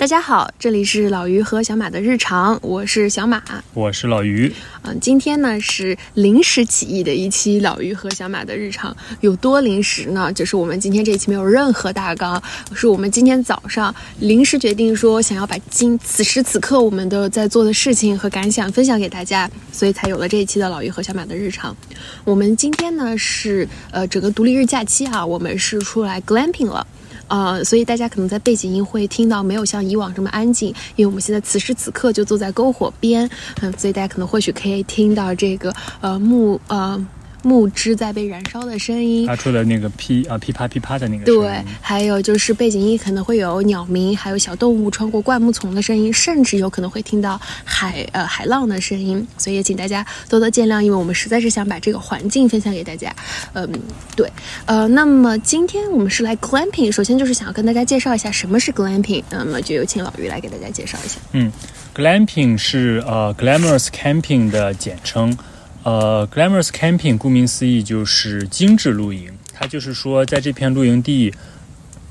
[0.00, 3.42] 大家好，这里是老于和小马的日常，我是小马，
[3.74, 4.50] 我是老于。
[4.80, 10.32] 嗯，今天呢是临时起意的一期老于和小马的日常，有多临时呢？
[10.32, 12.42] 就是我们今天这一期没有任何大纲，
[12.72, 21.76] 是我们今天早上临时决定说想要把今此时此刻我们的在做的事情和感想分享给大家，所以才有了这一期的老于和小马的日常。
[22.24, 26.86] 我们今天呢是呃整个独立日假期啊，我们是出来 glamping 了。
[27.30, 33.26] 呃，所以大家可能在背景音会听到没有像以往这么安静，因为我们现在此时此刻就坐在篝火边，
[33.62, 35.72] 嗯，所以大家可能或许可以听到这个
[36.02, 37.06] 呃木呃。
[37.42, 41.40] 木枝在被燃烧的声音，发出的那个噼啊噼啪噼啪的那个声音。
[41.40, 49.26] 对，还有就是背景音可能会有鸟鸣，还有小动物穿过灌木丛的声音，甚至有可能会听到海呃海浪的声音。
[49.38, 53.14] 所以也请大家多多见谅，因为我们实在是想把这个环境分享给大家。
[53.54, 53.68] 嗯，
[54.14, 54.30] 对，
[54.66, 61.18] 呃，那么今天我们是来 glamping，首先就是想要跟大家介绍一下什么是 glamping，那么就有请老于来给大家介绍一下。
[61.32, 61.50] 嗯
[61.94, 65.36] ，glamping 是呃 glamorous camping 的简称。
[65.82, 69.32] 呃，glamorous camping，顾名思义就是精致露营。
[69.52, 71.32] 它就是说，在这片露营地，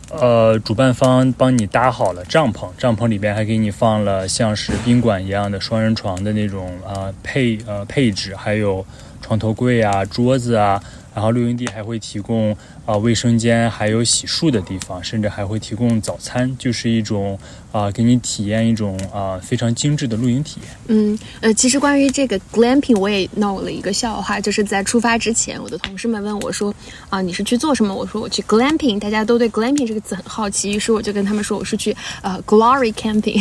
[0.10, 8.86] 呃，主办方帮你搭好了帐篷，帐篷里边还给你放了像是宾馆一样的双人床的那种啊配呃配置，还有
[9.22, 10.82] 床头柜啊、桌子啊。
[11.16, 12.56] 然后露营地还会提供
[12.90, 17.38] 啊卫生间，还有洗漱的地方，甚至还会提供早餐，就是一种
[17.72, 20.70] 啊给你体验一种啊非常精致的露营体验。
[20.88, 26.74] 嗯呃，其实关于这个 glamping，我也闹了一个笑话，就是在出发之前，我的同事们问我说
[27.12, 27.94] 啊你是去做什么？
[27.94, 33.40] 我说我去 glamping，大家都对 glamping 这个词很好奇，于是我就跟他们说我是去呃 glory camping，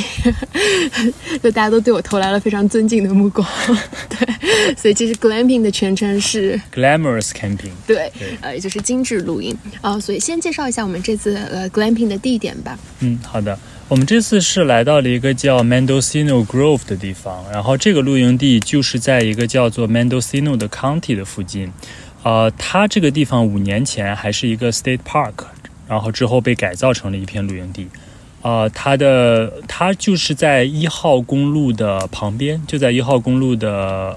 [1.42, 3.48] 就大家都对我投来了非常尊敬的目光。
[4.10, 7.70] 对，所以其实 glamping 的全称是 glamorous camping。
[7.86, 12.78] 对，呃，也就是精致露营啊，所以先介绍一下我们这次呃 glamping 的地点吧。
[13.00, 13.58] 嗯，好的，
[13.88, 21.72] 我们这次是来到了一个叫 Mendocino Grove 的地方，然后这个露营地就是在一个叫做 Mendocino 的 county 的附近。
[22.22, 25.44] 呃，它这个地方五年前还是一个 state park，
[25.88, 27.86] 然后之后被改造成了一片露营地。
[28.40, 33.68] 呃，它的它就是在一号公路的旁边，就在一号公路的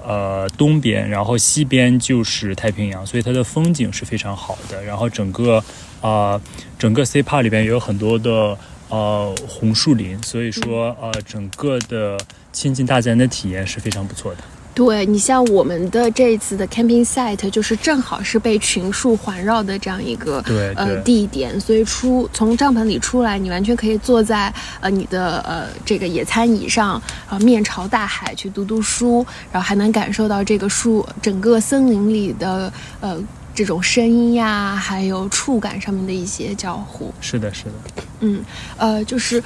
[0.06, 4.82] 呃东边，然后西边就是太平洋，所以它的风景是非常好的。
[4.84, 5.62] 然后整个
[6.00, 6.40] 啊，
[6.78, 8.56] 整个 C Park 里边也有很多的
[8.88, 12.16] 呃红树林，所以说呃整个的
[12.52, 14.44] 亲近大自然的体验是非常不错的。
[14.74, 20.42] 对你像我们的这一次的 camping site，就是正好是被群树环绕的这样一个
[20.76, 33.20] 呃地点，所以出从帐篷里出来，你完全可以坐在呃你的呃这个野餐椅上，然后面朝大海去读读书，然后还能感受到这个树整个森林里的呃
[33.54, 37.12] 这种声音呀，还有触感上面的一些交互。
[37.20, 37.72] 是的，是的。
[38.20, 38.42] 嗯，
[38.78, 39.42] 呃，就是。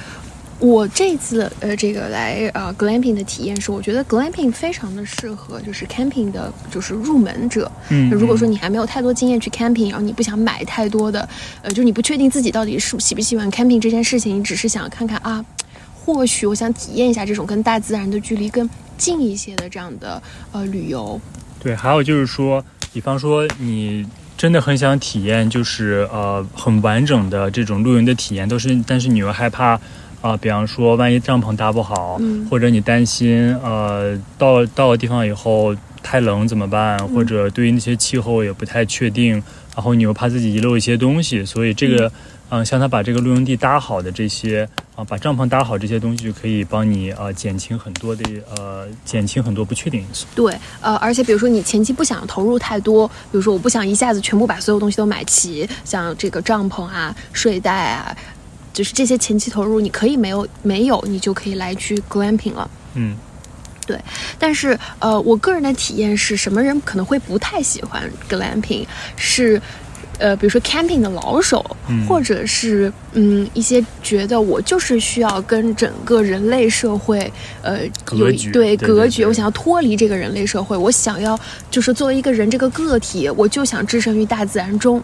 [0.59, 7.71] 我这次呃，这个来呃 glamping 的体验是，我觉得 glamping 非常的适合就是 camping 的，就是入门者。
[7.89, 11.29] 嗯，如果说你还没有太多经验去 camping，然后你不想买太多的，
[11.61, 15.45] 呃，就是你不确定自己到底是喜不喜欢 camping 这件事情，你只是想看看啊，
[15.93, 18.67] 或许我想体验一下这种跟大自然的距离更
[18.97, 20.19] 近一些的这样的
[20.51, 21.21] 呃旅游。
[21.59, 24.03] 对，还有就是说，比方说你
[24.35, 29.79] 真的很想体验，就是呃很完整的这种露营的体验，都是，但是你又害怕。
[30.27, 35.73] 啊，比方说，万一帐篷搭不好，或者你担心，呃，到到了地方以后
[36.03, 36.99] 太冷怎么办？
[37.07, 39.41] 或者对于那些气候也不太确定，
[39.73, 42.11] 然后你又怕自己遗漏一些东西，所以这个，
[42.49, 44.67] 嗯，像他把这个露营地搭好的这些，
[44.97, 48.25] 啊，把帐篷搭好这些东西，就可以帮你呃减轻很多的
[48.57, 50.25] 呃减轻很多不确定因素。
[50.35, 58.13] 对，呃，而且比如说你前期不想投入太多，比如说我不想一下子全部把所有东西都买齐，像这个帐篷啊、睡袋啊。
[58.77, 62.69] 就是这些前期投入，你可以没有没有，你就可以来去 glamping 了。
[62.93, 63.17] 嗯，
[63.87, 63.99] 对。
[64.37, 68.85] 但是呃，我个人的体验是什么人可能会不太喜欢 glamping？
[69.15, 69.59] 是
[70.19, 71.65] 呃，比如说 camping 的老手，
[72.07, 77.33] 或者是嗯一些觉得我就是需要跟整个人类社会
[77.63, 81.39] 呃隔绝，对隔绝，我想要脱离这个人类社会，我想要
[81.71, 85.03] 就是作为一个人这个个体，我就想置身于大自然中。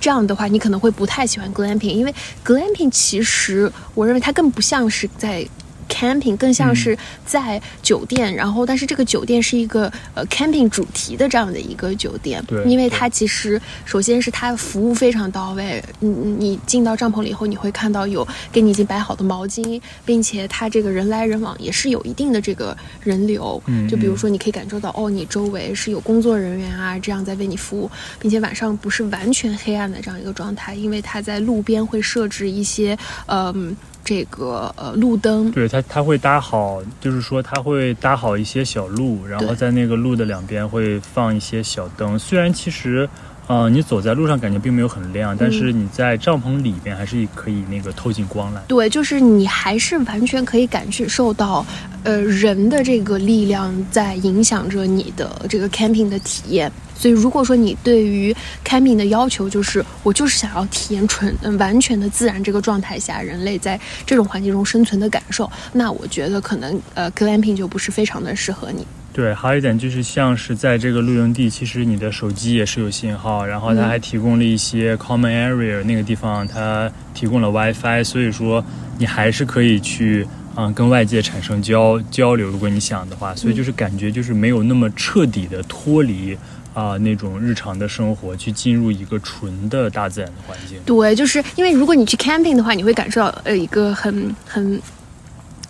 [0.00, 2.14] 这样的话，你可能会不太喜欢 glamping，因为
[2.44, 5.46] glamping 其实我认为它更不像是在。
[5.88, 32.96] Camping 更像是在酒店，然后但是这个酒店是一个呃 camping 主题的这样的一个酒店，对，因为它其实首先是它服务非常到位，你你进到帐篷里以后，你会看到有给你已经摆好的毛巾，并且它这个人来人往也是有一定的这个人流，嗯，就比如说你可以感受到哦，你周围是有工作人员啊这样在为你服务，并且晚上不是完全黑暗的这样一个状态，因为它在路边会设置一些
[33.26, 33.76] 嗯。
[34.04, 42.18] 这个呃路灯，对它，它会搭好，就是说它会搭好一些小路，然后在那个路的两边会放一些小灯。
[42.18, 43.08] 虽然其实，
[43.48, 48.62] 呃，你走在路上感觉并没有很亮，但是你在帐篷里边还是可以那个透进光来。
[48.68, 51.66] 对，就是你还是完全可以感受到，
[52.04, 56.70] 呃，人的这个力量在影响着你的这个 camping 的体验。
[56.94, 58.34] 所以，如果说你对于
[58.64, 68.86] camping 的要求就是我就是想要体验纯、呃完全的自然这个状态下，人类在这种环境中生存的感受，那我觉得可能呃 glamping 就不是非常的适合你。
[69.12, 78.64] 对，还有一点就是，像是在这个露营地，其实你的手机也是有信号，然后它嗯还提供了一些 common area，那个地方它提供了 WiFi，所以说
[78.98, 80.26] 你还是可以去
[80.56, 86.36] 嗯跟外界产生交交流，如果你想的话，所以就是感觉就是没有那么彻底的脱离
[86.74, 90.78] 啊、那种日常的生活，去进入一个纯的大自然的环境。
[90.86, 94.80] 对，就是因为如果你去 camping 的话，你会感受到呃一个很很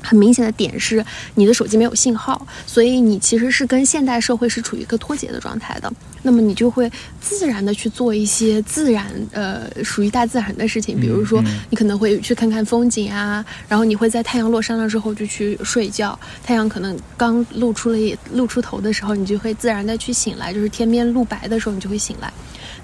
[0.02, 1.04] 很明显的点是，
[1.34, 5.92] 你的手机没有信号，所以你其实是跟现代社会是处于一个脱节的状态的。
[6.24, 6.90] 那么你就会
[7.20, 17.98] 自然的去做一些自然呃属于大自然的事情，比如说你可能会去看看风景啊，然后你会在太阳落山了之后就去睡觉，太阳可能刚露出了
[18.32, 22.32] 露出头的时候，你就会自然的去醒来，就是天边露白的时候你就会醒来。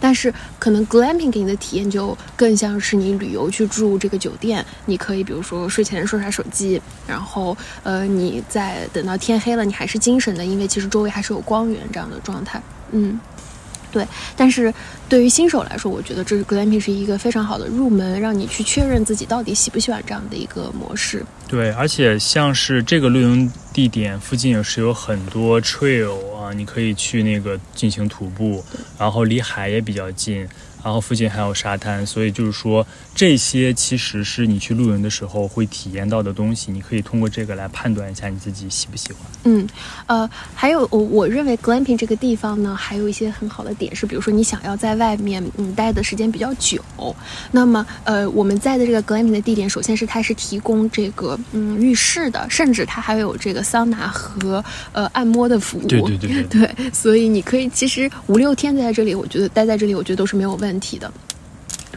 [0.00, 12.62] 但是可能 glamping 给你的体验就更像是你旅游去住这个酒店，你可以比如说睡前刷刷手机，然后呃你在等到天黑了，你还是精神的，因为其实周围还是有光源这样的状态，
[12.92, 13.18] 嗯。
[13.90, 14.06] 对，
[14.36, 14.72] 但是
[15.08, 21.24] 对于新手来说，我觉得这是 glamping 是一个非常好的入门，让你去确认自己到底喜不喜欢这样的一个模式。
[21.48, 26.18] 对，而且像是这个露营地点附近也是有很多 trail
[26.48, 28.64] 啊，你可以去那个进行徒步，
[28.98, 30.38] 然后离海也比较近，
[30.82, 39.20] 然后附近还有沙滩，所以就是说这些其实是你去露营的时候会体验到的东西，你可以通过这个来判断一下你自己喜不喜欢。
[39.44, 39.66] 嗯，
[40.06, 46.82] 呃，还有我我认为 glamping 这个地方呢，还有一些很好的点是，比如说你想要在外面嗯待的时间比较久，
[47.50, 55.86] 那么呃我们在的这个 glamping 的地点，首先是它是提供这个嗯浴室的，甚至它还有这个桑拿和呃按摩的服务。
[55.86, 61.10] 对对对 对，所以你可以其实五六天在这里，我觉得待在这里，我觉得都是没有问题的。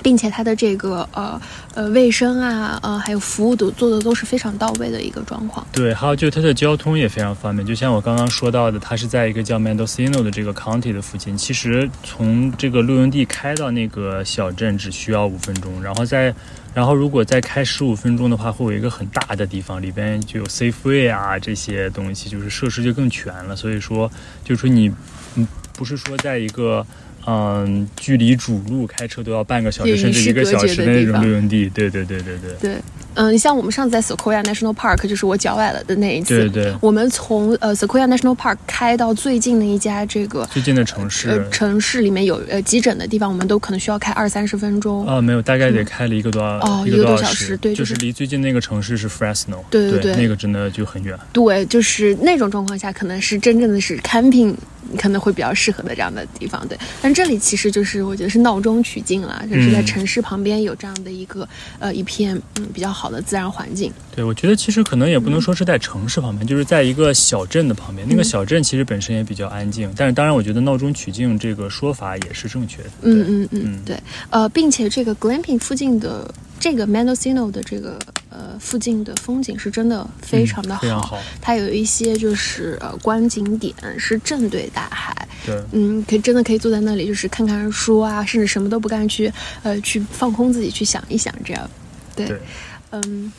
[0.03, 1.39] 并且它的这个呃
[1.75, 5.63] 呃卫生啊呃还有服务都做的都是非常到位的一个状况。
[5.71, 11.37] 对，还有就是它的交通也非常方便，就像我刚刚说到的，它是在一个叫 Mendocino 的这个 county 的附近。
[11.37, 16.33] 其实从这个露营地开到那个小镇只需要五分钟，然后在，
[16.73, 23.55] 然后如果再开十五分钟的话，会有一个很大的地方，里边就有 Safeway 啊这些东西，就是设施就更全了。
[23.55, 24.09] 所以说，
[24.43, 24.91] 就是说你，
[25.35, 26.85] 嗯，不是说在一个。
[27.27, 31.23] 嗯，距离主路开车都要半个小时，与甚至一个小时的地那种方。
[31.27, 32.77] 露营地，对对对对对，对，
[33.15, 36.75] 嗯，像我们上次在 Sequoia National Park，就是我脚崴了的那一次，对对。
[36.81, 45.05] 我们从呃 Sequoia National Park 开到最近的一家这个最近的城市，呃城市里面有呃急诊的地方，我们都可能需要开二三十分钟。
[45.05, 47.55] 啊，没有，大概得开了一个多、哦一个多小时。
[47.57, 51.17] 对就就是是离最近那个城市是 Fresno，对对对那个真的就很远。
[51.33, 54.55] 对，就是那种状况下，可能是真正的是 camping
[54.97, 56.65] 可能会比较适合的这样的地方。
[56.67, 61.47] 对，但这里其实就是我觉得是闹中取静了，就是在嗯城市旁边有这样的一个
[61.79, 63.91] 呃一片嗯比较好的自然环境。
[64.15, 68.07] 对，我觉得其实可能也不能说是在城市旁边，就是在一个小镇的旁边。
[68.09, 72.89] 那个嗯小镇其实本身也比较安静，但是当然，我觉得闹中取静这个说法也是正确的。
[73.01, 73.97] 嗯嗯嗯嗯，对，
[74.29, 77.97] 呃，并且这个 glamping 附近的这个 Mendocino 的这个
[78.29, 81.17] 呃附近的风景是真的非常的嗯非常好。
[81.41, 89.31] 它有一些就是呃观景点是正对大海，对，嗯，可以真的可以坐在那里，就是看看书啊，甚至什么都不干去
[89.63, 91.69] 呃去放空自己，去想一想，这样，
[92.15, 92.37] 对，对
[92.91, 93.31] 嗯。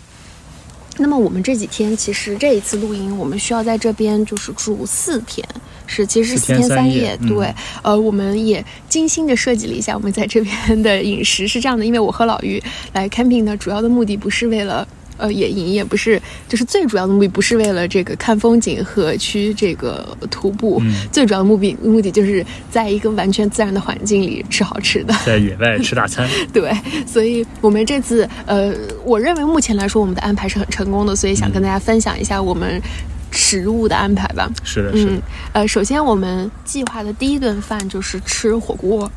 [0.99, 5.43] 那么我们这几天其实这一次露营，我们需要在这边就是住四天，
[5.87, 14.87] 是其实是四天三三夜嗯对，呃，我们也精心的设计了一下我们在这边的饮食是这样的，因为我和老于来 camping 的主要的目的不是为了。
[15.17, 25.15] 呃，野营也不是，就是最主要的目的不是为了这个看风景和去这个徒步，嗯最主要的目的目的就是在一个完全自然的环境里吃好吃的。
[25.25, 26.29] 在野外吃大餐。
[26.53, 26.73] 对，
[27.07, 28.73] 所以我们这次呃，
[29.05, 32.81] 我认为目前来说我们的安排是很成功的，所以想跟大家分享一下我们
[33.31, 34.51] 食物的安排吧。
[34.65, 39.11] 是的，是的嗯，，呃，首先我们计划的第一顿饭就是吃火锅，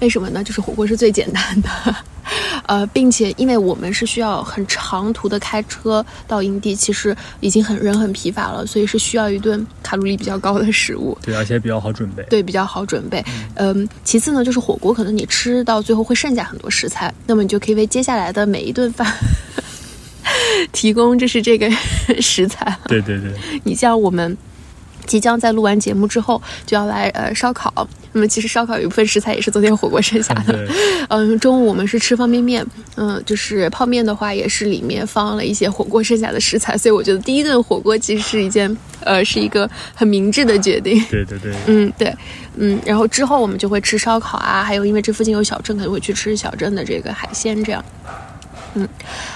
[0.00, 0.42] 为什么呢？
[0.42, 1.68] 就是火锅是最简单的，
[2.66, 11.16] 呃，并且因为我们是需要很长途的开车到营地，其实已经很人很疲乏了，所以是需要一顿卡路里比较高的食物。
[11.22, 12.22] 对，而且比较好准备。
[12.30, 13.24] 对，比较好准备。
[13.54, 19.12] 嗯，其次呢，就是火锅，可能你吃到最后会剩下很多食材，那么你就可以为接下来的每一顿饭
[20.72, 21.70] 提供就是这个
[22.20, 22.76] 食材。
[22.86, 23.32] 对对对，
[23.64, 24.36] 你像我们。
[25.10, 27.74] 即将在录完节目之后就要来呃烧烤，
[28.12, 30.68] 那么其实烧烤有一部分食材也是昨天火锅剩下的。
[31.10, 32.64] 嗯，中午我们是吃方便面，
[32.94, 41.04] 嗯，就是泡面的话也是里面放了一些火锅剩下的食材，所以我觉得第一顿火锅其实是一件呃是一个很明智的决定。
[41.10, 42.14] 对对对， 嗯对，
[42.56, 47.84] 嗯，然后之后我们就会吃烧烤啊，还有因为这附近有小镇，可能会去吃小镇的这个海鲜这样。
[48.74, 48.88] 嗯，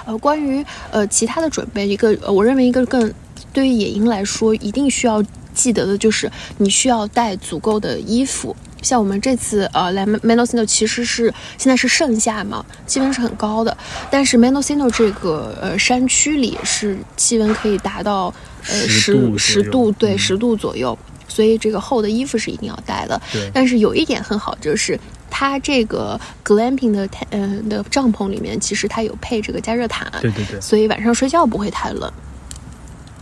[0.06, 3.12] 呃，关于呃其他的准备，一个我认为一个更
[3.52, 5.20] 对于野营来说一定需要。
[5.54, 13.76] 记得的就是你需要带足够的衣服，像我们这次呃来 Mendocino 其实是现在是盛夏嘛，气温是很高的，
[14.10, 18.34] 但是 Mendocino 这个呃山区里是气温可以达到
[18.68, 23.20] 呃十十度对十度左右，所以这个厚的衣服是一定要带的。
[23.52, 24.98] 但是有一点很好，就是
[25.30, 32.12] 它这个 glamping 的嗯的帐篷里面其实它有配这个加热毯，对对对，所以晚上睡觉不会太冷。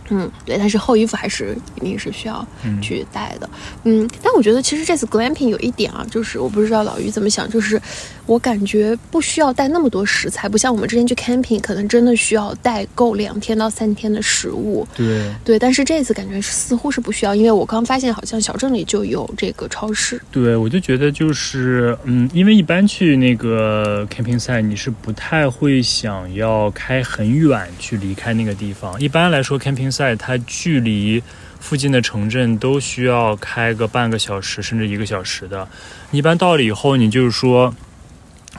[0.09, 2.45] 嗯，对，但是厚衣服还是一定是需要
[2.81, 3.49] 去带的。
[3.85, 7.81] 嗯，但我觉得其实这次 glamping 有一点啊，就是我不知道老于怎么想，就是
[8.25, 14.85] 我感觉不需要带那么多食材，不像我们之前去 camping 可能真的需要带够两天到三天的食物。
[14.93, 20.21] 对对，但是这次感觉似乎是不需要，因为我刚发现好像小镇里就有这个超市。
[20.31, 29.92] 对，我就觉得就是嗯，因为一般去那个 camping site 你是不太会想要开很远去离开那个地方，一般来说 camping。
[29.93, 31.21] 在它距离
[31.59, 35.67] 附近的城镇都需要开个半个小时甚至一个小时的。
[36.11, 37.73] 一般到了以后，你就是说，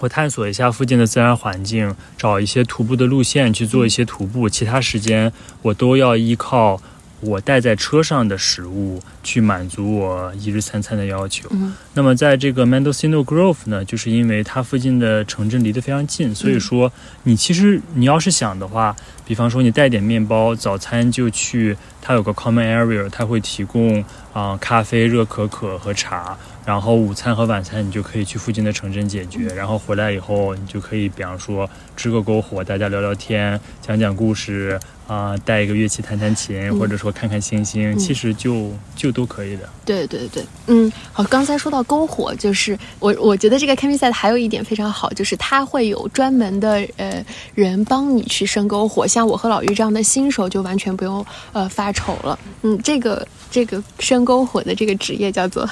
[0.00, 4.48] 我探索一下附近的自然环境，找一些徒步的路线去做一些徒步。
[4.48, 6.80] 其他时间我都要依靠
[7.24, 11.48] 我带在车上的食物去满足我一日三餐的要求。
[11.94, 18.94] 那么在这个 Mendocino Grove 呢，就是因为它附近的城镇离得非常近，所以说你其实你要是想的话。
[19.26, 26.36] 比方说，你带点面包，早餐就去，它有个 common area，它会提供啊咖啡、热可可和茶。
[26.66, 29.46] 然后午餐和晚餐你就可以去附近的城镇解决。
[29.48, 39.68] 然后回来以后，你就可以，比方说支个篝火，大家聊聊天，讲讲故事啊，带一个乐器弹弹琴，或者说看看星星，其实就就都可以的。
[39.84, 47.22] 对对对，嗯，好，刚才说到篝火，就是我我觉得这个 campsite 还有一点非常好，就是它会有专门的呃
[47.54, 49.06] 人帮你去生篝火。
[49.06, 52.38] 像我和老于这样的新手就完全不用呃发丑了。
[52.60, 55.66] 嗯，这个这个生篝火的这个职业叫做，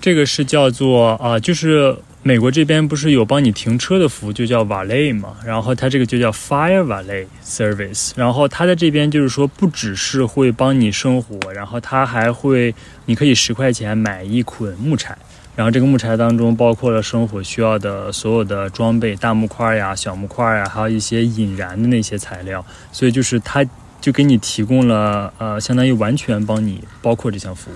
[0.00, 5.36] 这个是叫做啊，就是美国这边不是有帮你停车的服务，就叫 valet 嘛。
[5.44, 8.10] 然后它这个就叫 fire valet service。
[8.16, 15.16] 然后它在这边就是说不只是会帮你生火，然后它还会你可以十块钱买一捆木柴。
[15.54, 22.62] 然后这个木柴当中包括了生火需要的所有的装备，大木块呀、小木块呀，还有一些引燃的那些材料。
[22.92, 23.64] 所以就是它
[24.06, 27.74] 就给你提供了呃，相当于完全帮你包括这项服务。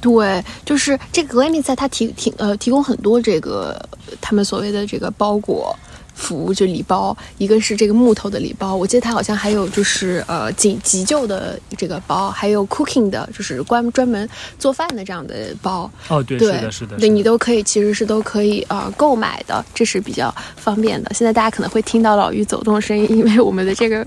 [0.00, 3.80] 对，就是这个 Glamping 在它提提呃提供很多这个
[4.20, 5.78] 他们所谓的这个包裹。
[6.14, 14.28] 服务就礼包，一个是这个木头的礼包，我记得它好像还有就是呃紧急救的这个包，还有 cooking 的，就是关专门
[14.58, 15.90] 做饭的这样的包。
[16.08, 21.10] 哦，对，是的，是的，对你都可以，其实是都可以啊购买的，这是比较方便的。
[21.14, 24.06] 现在大家可能会听到老于走动的声音，因为我们的这个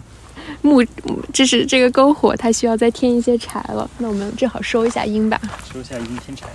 [0.61, 0.83] 木，
[1.33, 3.89] 这是这个篝火，它需要再添一些柴了。
[3.97, 5.39] 那我们正好收一下音吧，
[5.71, 6.45] 收一下音，添柴。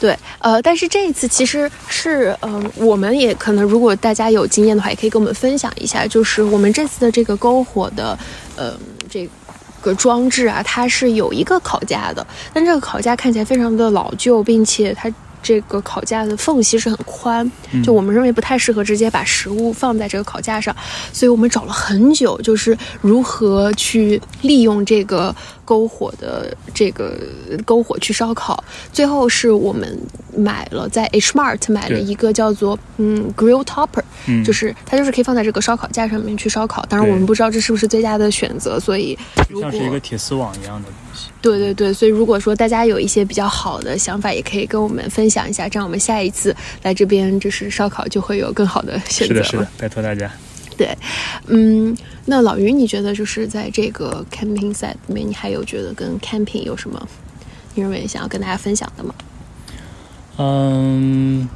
[0.00, 8.18] 对，呃，但是这一次其实是，嗯，我们也可能，如果大家有经验的话，也可以跟我们分享一下，就是我们这次的这个篝火的，
[8.56, 8.78] 呃，
[9.08, 9.28] 这
[9.80, 15.10] 个装置啊，它是有一个烤架的，但这个烤架看起来非常的老旧，并且它。
[15.44, 17.48] 这个烤架的缝隙是很宽，
[17.84, 20.74] 就我们认为不太适合直接把食物放在这个烤架上，
[21.12, 25.34] 所以我们找了很久，就是如何去利用这个
[25.66, 27.16] 篝火的这个
[27.66, 28.64] 篝火去烧烤。
[28.90, 30.00] 最后是我们
[30.34, 34.02] 买了在 H Mart 买了一个叫做嗯 Grill Topper，
[34.42, 36.84] 就是它就是可以放在这个烧烤架上面去烧烤。
[36.86, 39.18] 当然我们不知道这是不是最佳的选择，所以
[39.60, 40.88] 像是一个铁丝网一样的。
[41.40, 50.30] 对对对，所以如果说大家有一些比较好的想法，也可以跟我们分享一下，这样我们下一次来这边就是烧烤就会有更好的选择是的，是的，拜托大家。
[50.76, 50.96] 对，
[51.46, 57.00] 嗯，那老于，你觉得就是在这个 camping site 里面，你还有觉得跟 camping 有什么
[57.74, 59.14] 你认为想要跟大家分享的吗？
[60.38, 61.48] 嗯，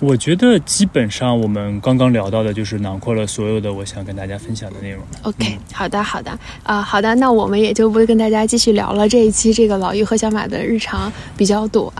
[0.00, 5.02] 我觉得基本上我们刚刚聊到的，就是囊括了所有的我想跟大家分享的内容。
[5.22, 9.06] OK，、好的，好的，啊、好的，那我们也就不跟大家继续聊了。
[9.06, 11.92] 这一期这个老于和小马的日常比较短，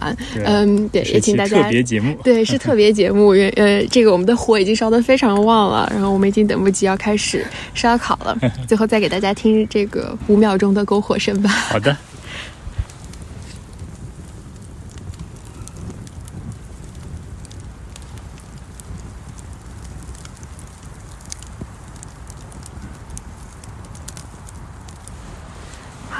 [0.44, 2.16] 嗯，对，也请大家特别节目。
[2.24, 8.36] 对，是特别节目， 呃，这个我们的火已经烧得非常旺了，然后我们已经等不及要开始烧烤了。
[8.66, 11.50] 最后再给大家听这个五秒钟的篝火声吧。
[11.50, 11.94] 好的。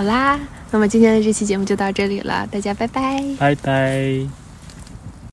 [0.01, 0.41] 好啦，
[0.71, 3.23] 那么今天的这期节目就到这里了，大家拜拜。
[3.39, 4.40] 拜拜。